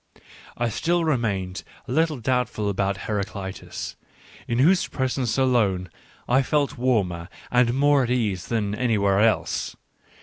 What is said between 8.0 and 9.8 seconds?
at ease than anywhere else.